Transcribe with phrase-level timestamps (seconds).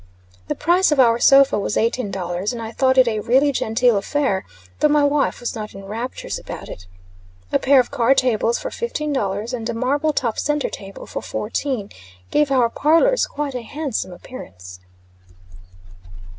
[0.47, 3.97] The price of our sofa was eighteen dollars, and I thought it a really genteel
[3.97, 4.45] affair,
[4.79, 6.87] though my wife was not in raptures about it.
[7.51, 11.21] A pair of card tables for fifteen dollars, and a marble top centre table for
[11.21, 11.91] fourteen,
[12.31, 14.79] gave our parlors quite a handsome appearance.